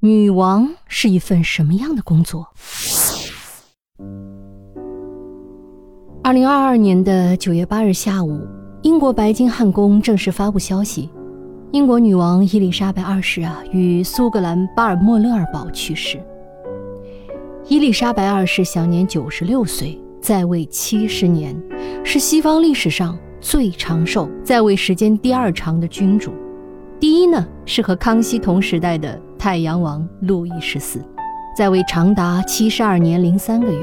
[0.00, 2.46] 女王是一份什么样的工作？
[6.22, 8.46] 二零二二年的九月八日下午，
[8.82, 11.10] 英国白金汉宫正式发布消息：
[11.72, 16.22] 英国女王伊丽莎白二世啊，于苏格兰巴尔莫勒尔堡去世。
[17.66, 21.60] 伊丽莎白二世享年九十六岁，在位七十年，
[22.04, 26.32] 是西方历史上最长寿、在位时间第二长的君主。
[27.00, 31.00] 第一呢，是和康熙同时代的太阳王路易十四，
[31.56, 33.80] 在位长达七十二年零三个月。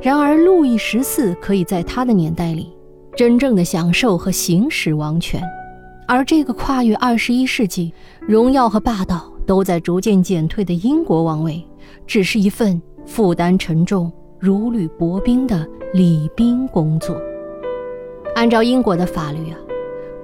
[0.00, 2.76] 然而，路易十四可以在他的年代里
[3.16, 5.42] 真正的享受和行使王权，
[6.06, 11.64] 而这个跨越二十一世纪、荣耀和霸道都在逐渐减退的英国王位，
[12.06, 17.16] 只是一份负担沉重、如履薄冰的礼宾工作。
[18.36, 19.58] 按照英国的法律啊。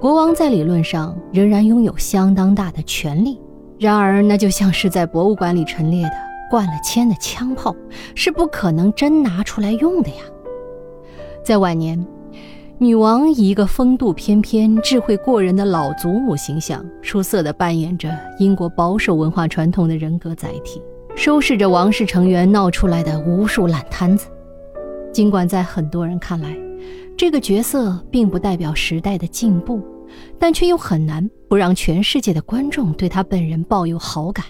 [0.00, 3.40] 国王在理论上仍然拥有相当大的权力，
[3.84, 6.12] 然而那就像是在博物馆里陈列的
[6.48, 7.76] 灌了铅的枪炮，
[8.14, 10.22] 是不可能真拿出来用的呀。
[11.44, 12.02] 在晚年，
[12.78, 20.80] 女王以一个风度翩翩、智慧过人的老祖母形象，出色地扮演着英国保守文化传统的人格载体，
[21.14, 24.28] 收拾着王室成员闹出来的无数烂摊子。
[25.12, 26.56] 尽管在很多人看来，
[27.18, 29.82] 这个角色并不代表时代的进步。
[30.38, 34.44] 但却又很难不让全世界的观众对他本人抱有好感。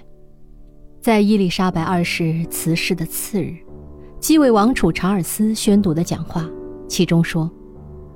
[1.02, 3.58] 在伊丽莎白二世辞世的次日，
[4.18, 6.48] 继位王储查尔斯宣读的讲话，
[6.88, 7.50] 其中说，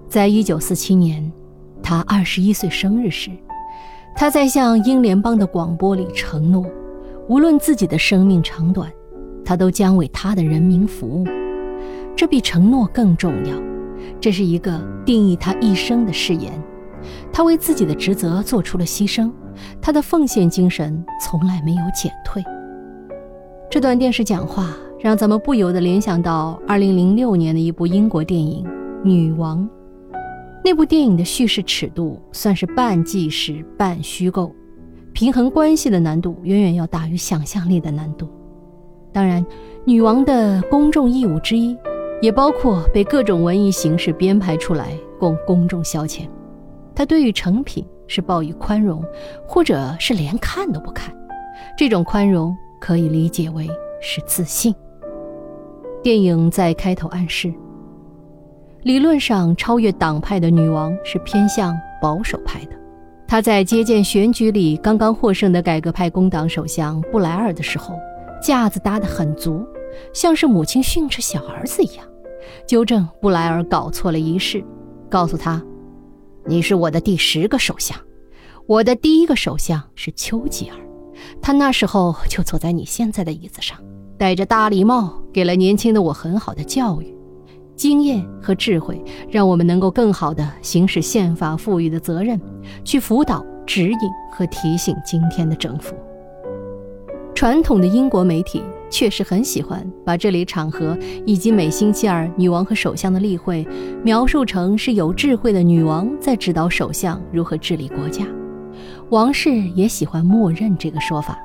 [0.09, 1.31] 在一九四七年，
[1.83, 3.31] 他二十一岁生日时，
[4.17, 6.65] 他在向英联邦的广播里承诺，
[7.29, 8.91] 无论自己的生命长短，
[9.45, 11.27] 他都将为他的人民服务。
[12.17, 13.55] 这比承诺更重要，
[14.19, 16.51] 这是一个定义他一生的誓言。
[17.33, 19.31] 他为自己的职责做出了牺牲，
[19.81, 22.43] 他的奉献精神从来没有减退。
[23.71, 28.65] 这段电视讲话让咱们不由得联想到2006年的一部英国电影
[29.05, 29.63] 《女王》。
[30.65, 34.53] 那部电影的叙事尺度算是半纪实半虚构，
[35.13, 38.29] 平衡关系的难度远远要大于想象力的难度。
[39.13, 39.45] 当然，
[39.85, 41.77] 女王的公众义务之一，
[42.21, 46.23] 也包括被各种文艺形式编排出来供公众消遣。
[46.99, 49.05] 他对于成品是抱以宽容，
[49.47, 51.15] 或者是连看都不看。
[51.77, 53.69] 这种宽容可以理解为
[54.01, 54.75] 是自信。
[56.03, 57.55] 电影在开头暗示，
[58.83, 61.73] 理论上超越党派的女王是偏向
[62.03, 62.73] 保守派的。
[63.29, 67.95] 她在接见选举里刚刚获胜的改革派工党首相布莱尔的时候，
[68.43, 69.65] 架子搭得很足，
[70.13, 72.05] 像是母亲训斥小儿子一样，
[72.67, 74.65] 纠正布莱尔搞错了仪式，
[75.09, 75.63] 告诉他。
[76.49, 77.95] 你是我的第十个首相，
[78.65, 80.77] 我的第一个首相是丘吉尔，
[81.43, 83.77] 他那时候就坐在你现在的椅子上，
[84.17, 87.15] 戴着大礼帽，给了年轻的我很好的教育、
[87.77, 88.99] 经验和智慧，
[89.31, 92.41] 让我们能够更好的行使宪法赋予的责任，
[92.83, 93.99] 去辅导、指引
[94.33, 95.95] 和提醒今天的政府。
[97.35, 98.63] 传统的英国媒体。
[98.91, 103.67] 确实很喜欢把这里场合以及每星期二女王和首相的例会
[104.03, 108.25] 描述成是有智慧的女王在指导首相如何治理国家，
[109.11, 111.39] 王室也喜欢默认这个说法。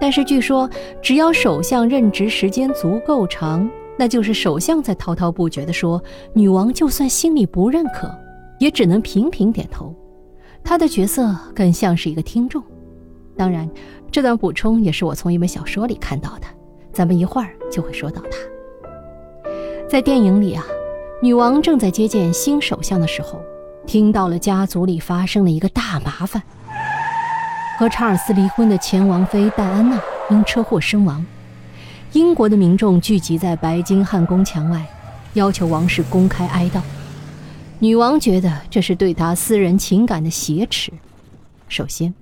[0.00, 0.68] 但是据说，
[1.00, 6.02] 只要首相任职时间足够长，那就是首相在滔滔不绝地说，
[6.34, 8.12] 女王就算心里不认可，
[8.58, 9.94] 也只能频频点头。
[10.64, 12.60] 她的角色更像是一个听众。
[13.36, 13.68] 当然，
[14.10, 16.46] 这段补充也是我从一本小说里看到的。
[16.92, 19.50] 咱们一会儿就会说到他。
[19.88, 20.64] 在电影里啊，
[21.22, 23.42] 女王正在接见新首相的时候，
[23.86, 26.42] 听到了家族里发生了一个大麻烦：
[27.78, 31.24] 和查尔斯离婚的前王妃戴安娜因车祸身亡。
[32.12, 34.86] 英国的民众聚集在白金汉宫墙外，
[35.34, 36.80] 要求王室公开哀悼。
[37.78, 40.92] 女王觉得这是对她私人情感的挟持。
[41.68, 42.14] 首先，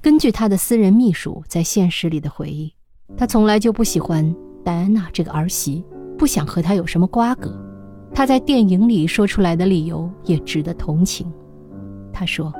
[0.00, 2.75] 根据她的私人秘书在现实里的回忆。
[3.14, 5.84] 他从来就不喜欢戴安娜这个儿媳，
[6.18, 7.52] 不想和她有什么瓜葛。
[8.14, 11.30] 他在电影里说出来的理由也值得同情。
[12.12, 12.52] 他说：“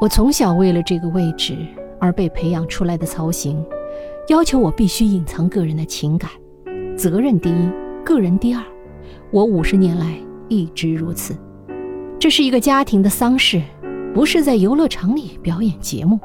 [0.00, 1.56] 我从小为了这个位置
[2.00, 3.60] 而被培养出来的操行，
[4.28, 6.30] 要求我必须隐藏个人的情感，
[6.96, 7.70] 责任第一，
[8.04, 8.62] 个人第二。
[9.32, 10.14] 我五十年来
[10.48, 11.36] 一直如此。
[12.20, 13.60] 这是一个家庭的丧事，
[14.14, 16.18] 不是在游乐场里表演节目。”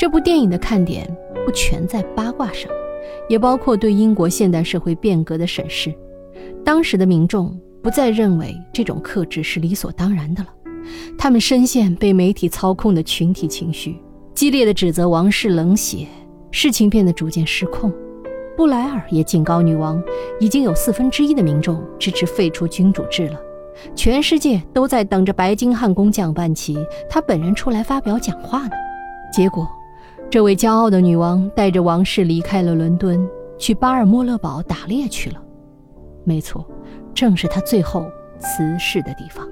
[0.00, 1.06] 这部电影的看点。
[1.44, 2.70] 不全在八卦上，
[3.28, 5.92] 也包括对英国现代社会变革的审视。
[6.64, 10.48] 当时的民众不再认为这种克制是理所当然的了，
[11.18, 13.96] 他们深陷被媒体操控的群体情绪，
[14.34, 16.06] 激烈的指责王室冷血，
[16.50, 17.92] 事情变得逐渐失控。
[18.56, 20.00] 布莱尔也警告女王，
[20.38, 23.40] 已经有四分之一的民众支持废除君主制了。
[23.96, 28.72] 全世界都在等着白金汉宫降半旗，他本人出来发表讲话呢。
[29.32, 29.66] 结果，
[30.30, 33.28] 这位骄傲的女王带着王室离开了伦敦，
[33.58, 35.42] 去巴尔莫勒堡打猎去了。
[36.22, 36.64] 没错，
[37.12, 38.06] 正是她最后
[38.38, 39.44] 辞世的地方。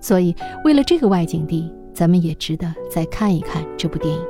[0.00, 4.20] 所以，为了这个外景地，咱们也值得再看一看这部电影。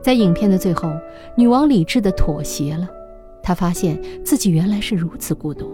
[0.00, 0.90] 在影片的最后，
[1.36, 2.88] 女王理智地妥协了。
[3.42, 5.70] 她发现自己原来是如此孤独，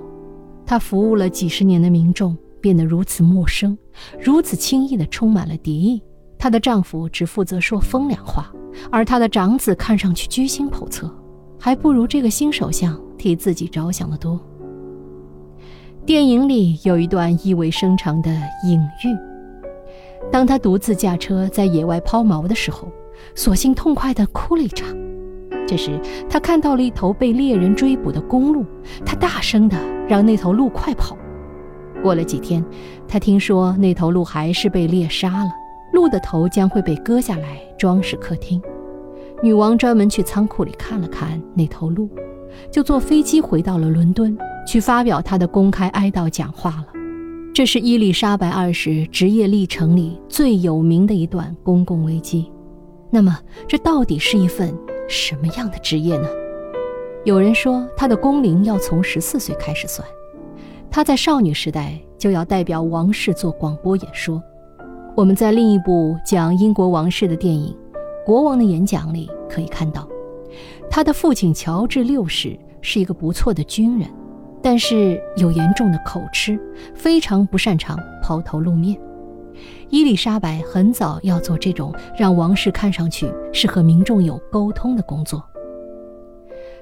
[0.66, 2.36] 她服务了几十年的民众。
[2.60, 3.76] 变得如此陌生，
[4.20, 6.00] 如此轻易地充满了敌意。
[6.42, 8.52] 她的丈夫只负责说风凉话，
[8.90, 11.08] 而她的长子看上去居心叵测，
[11.56, 14.40] 还不如这个新首相替自己着想的多。
[16.04, 18.28] 电影里有一段意味深长的
[18.66, 19.16] 隐喻：
[20.32, 22.88] 当她独自驾车在野外抛锚的时候，
[23.36, 24.88] 索性痛快地哭了一场。
[25.64, 25.96] 这时，
[26.28, 28.66] 她看到了一头被猎人追捕的公鹿，
[29.06, 29.78] 她大声地
[30.08, 31.16] 让那头鹿快跑。
[32.02, 32.64] 过了几天，
[33.06, 35.50] 她听说那头鹿还是被猎杀了，
[35.92, 38.60] 鹿的头将会被割下来装饰客厅。
[39.42, 42.08] 女王专门去仓库里看了看那头鹿，
[42.70, 44.36] 就坐飞机回到了伦敦，
[44.66, 46.86] 去发表她的公开哀悼讲话了。
[47.54, 52.50] 这是伊丽莎白二世职业历程里最有名的一段公共危机。
[53.10, 53.38] 那么，
[53.68, 54.74] 这到底是一份
[55.08, 56.28] 什么样的职业呢？
[57.24, 60.06] 有人说，她的工龄要从十四岁开始算。
[60.90, 64.42] 她在少女时代就要代表王室做广播演说。
[65.14, 67.76] 我们在另一部讲英国王室的电影
[68.26, 70.08] 《国王的演讲》里可以看到，
[70.88, 74.08] 他的父亲乔治六世是一个不错的军人，
[74.62, 76.58] 但是有严重的口吃，
[76.94, 78.98] 非常不擅长抛头露面。
[79.90, 85.44] 伊丽莎白很早要做这种让王室看上去是和民众有沟通的工作。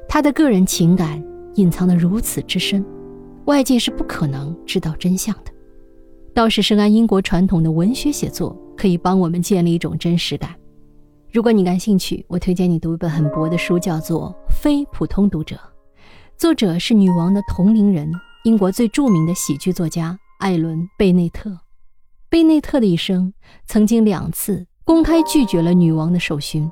[0.09, 1.21] 他的个人情感
[1.57, 2.85] 隐藏得如此之深。
[3.47, 5.50] 外界是不可能知道真相的，
[6.33, 10.55] 倒是深谙英国传统的文学写作，可以帮我们建立一种真实感。
[11.33, 15.57] 如果你感兴趣，我推荐你读一本很薄的书，叫做《非普通读者》，
[16.37, 18.11] 作者是女王的同龄人，
[18.45, 21.57] 英国最著名的喜剧作家艾伦·贝内特。
[22.29, 23.33] 贝内特的一生
[23.67, 26.71] 曾经两次公开拒绝了女王的授勋，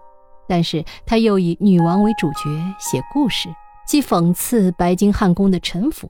[0.48, 3.48] 但是他又以女王为主角写故事，
[3.86, 6.08] 既讽刺白金汉宫的臣服。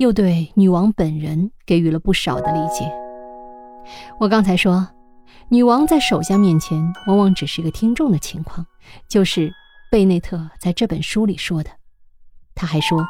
[0.00, 2.90] 又对女王本人给予了不少的理解。
[4.18, 4.88] 我刚才说，
[5.50, 8.66] 女王在首相面前往往只是一个听众的情况，
[9.10, 9.52] 就是
[9.90, 11.68] 贝内特在这本书里说的。
[12.54, 13.04] 他还说，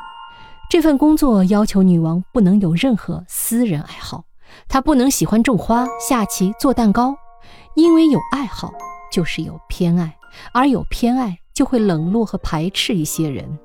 [0.69, 4.25] 这份工作要求女王不能有任何私人爱好，
[4.67, 7.15] 她不能喜欢种花、下棋、做蛋糕，
[7.77, 8.73] 因为有爱好
[9.13, 10.17] 就是有偏爱，
[10.53, 13.61] 而有偏爱就会冷落和排斥一些人。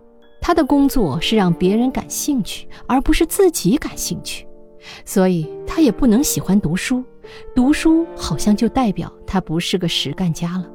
[0.46, 4.46] 他的工作是让别人感兴趣，而不是自己感兴趣，
[5.04, 7.04] 所以他也不能喜欢读书。
[7.56, 10.70] 读书好像就代表他不是个实干家了。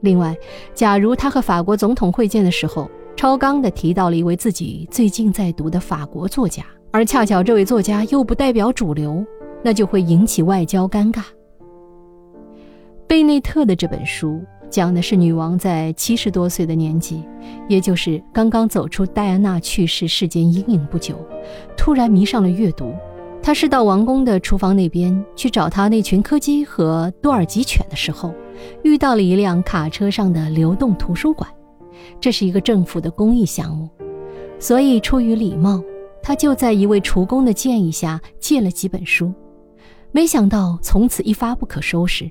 [0.00, 0.36] 另外，
[0.74, 9.24] 假如他和法国总统会见的时候，超纲地提到了一位自己最近在读的法国作家，而恰巧这位作家又不代表主流，
[9.62, 11.22] 那就会引起外交尴尬。
[13.06, 14.42] 贝内特的这本书。
[14.74, 17.22] 讲的是女王在七十多岁的年纪，
[17.68, 21.14] 也就是刚刚走出戴安娜去世世间阴影不久，
[21.76, 22.92] 突然迷上了阅读。
[23.40, 28.34] 她是到王宫的厨房那边去找她那群柯基和多尔吉犬的时候，
[28.82, 31.48] 遇到了一辆卡车上的流动图书馆。
[32.20, 33.88] 这是一个政府的公益项目，
[34.58, 35.80] 所以出于礼貌，
[36.20, 39.32] 她就在一位厨工的建议下借了几本书。
[40.10, 42.28] 没想到从此一发不可收拾。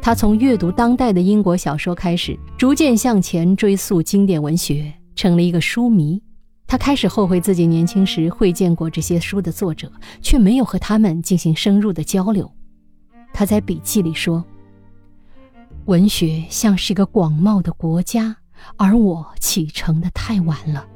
[0.00, 6.22] 他从阅读当代的英国小说开始，逐渐向前追溯经典文学，成了一个书迷。
[6.66, 9.90] 他开始后悔自己年轻时会见过这些书的作者，
[10.22, 12.50] 却没有和他们进行深入的交流。
[13.32, 14.44] 他在笔记里说
[15.86, 18.36] ：“文学像是一个广袤的国家，
[18.76, 20.86] 而我启程的太晚了。”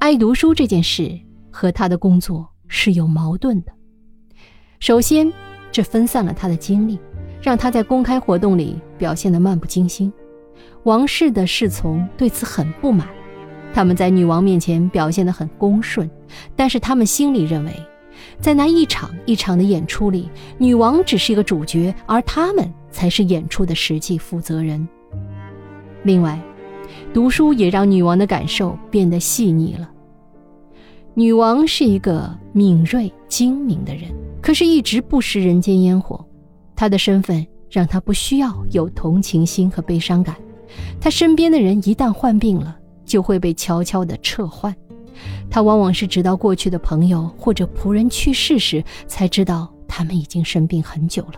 [0.00, 1.20] 爱读书这件事
[1.50, 3.72] 和他的工作是有矛盾的。
[4.80, 5.30] 首先，
[5.70, 6.98] 这分散了他的精力。
[7.42, 10.12] 让他在公开活动里表现得漫不经心，
[10.84, 13.08] 王室的侍从对此很不满。
[13.74, 16.08] 他们在女王面前表现得很恭顺，
[16.54, 17.72] 但是他们心里认为，
[18.38, 24.86] 在那一场一场的演出里，女王只是一个主角，而他们才是演出的实际负责人。
[26.04, 26.40] 另外，
[27.12, 29.90] 读书也让女王的感受变得细腻了。
[31.14, 36.24] 女王是一个敏锐精明的人，可是一直不食人间烟火。
[36.82, 40.34] 他的身份让他不需要有同情心和悲伤感，
[41.00, 44.74] 他身边的人一旦患病了，就会被悄悄地撤换。
[45.48, 51.34] 他往往是直到过去的朋友或者仆人去世时，才知道他们已经生病很久了。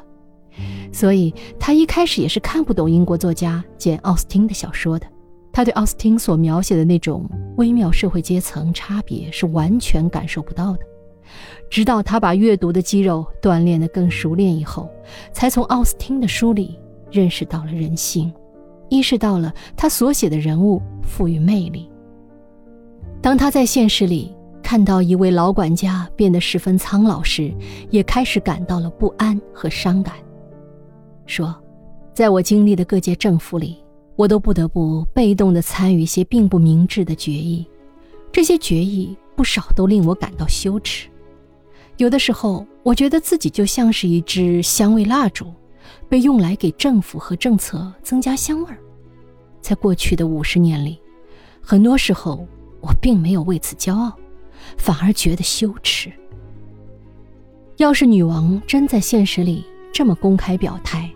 [0.91, 5.07] 所以，他一开始也是看不懂英国作家简·奥斯汀的小说的。
[5.53, 10.79] 他对奥斯汀所描写的那种微妙社会阶层差别是完全感受不到的。
[11.71, 14.89] 直到他把阅读的肌肉锻炼得更熟练以后，
[15.33, 16.79] 才从奥斯汀的书里
[17.11, 18.33] 认识到了人性，
[18.89, 21.91] 意识到了他所写的人物赋予魅力。
[23.21, 27.53] 当他在现实里看到一位老管家变得十分苍老时，
[27.91, 30.15] 也开始感到了不安和伤感。
[31.27, 31.55] 说，
[32.13, 33.79] 在我经历的各界政府里，
[34.15, 37.67] 我都不得不被动地参与一些并不明智的决议，
[38.31, 41.09] 这些决议不少都令我感到羞耻。
[41.97, 45.53] 有的时候，我觉得自己就像是一支香味蜡烛，
[46.09, 48.79] 被用来给政府和政策增加香味儿。
[49.61, 51.01] 在过去的五十年里，
[51.61, 52.47] 很多时候
[52.81, 54.13] 我并没有为此骄傲，
[54.77, 56.13] 反而觉得羞耻。
[57.77, 61.09] 要是女王真在现实里这么公开表态，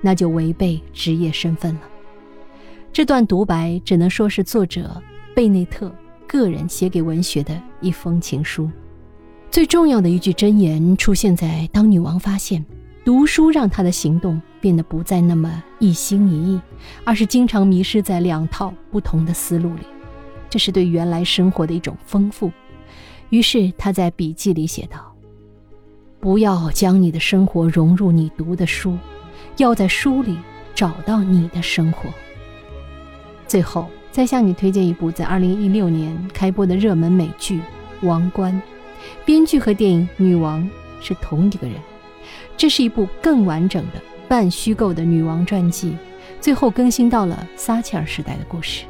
[0.00, 1.80] 那就违背职业身份了。
[2.92, 5.02] 这段独白只能说是作者
[5.34, 5.92] 贝内特
[6.26, 8.70] 个人写给文学的一封情书。
[9.50, 12.64] 最重要的一句箴言出现在当女王发现
[13.04, 16.60] 读书让她的行动变得不再那么一心一意，
[17.02, 19.82] 而是经常迷失在两套不同的思路里。
[20.48, 22.52] 这是对原来生活的一种丰富。
[23.30, 25.12] 于是她在笔记里写道
[26.20, 28.96] ：“不要将你的生活融入你读的书，
[29.56, 30.38] 要在书里
[30.76, 32.08] 找到你的生活。”
[33.48, 37.58] 最后，再向你推荐一部在2016年开播的热门美剧
[38.06, 38.52] 《王冠》。
[39.24, 40.62] 编剧和电影《女王》
[41.00, 41.76] 是同一个人，
[42.56, 45.96] 这是一部更完整的半虚构的女王传记，
[46.40, 48.84] 最后更新到了撒切尔时代的故事。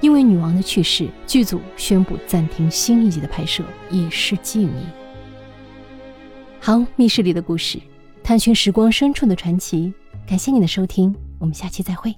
[0.00, 4.86] 因为女王的去世，剧组宣布暂停新一集的拍摄，以示敬意。
[6.60, 7.78] 好，密室里的故事，
[8.22, 9.92] 探寻时光深处的传奇。
[10.26, 12.14] 感谢你的收听，我们下期再会。